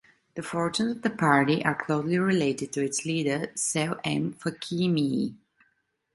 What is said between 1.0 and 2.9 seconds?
the party are closely related to